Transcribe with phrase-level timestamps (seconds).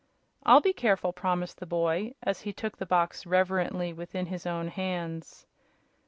[0.41, 4.69] "I'll be careful," promised the boy, as he took the box reverently within his own
[4.69, 5.45] hands.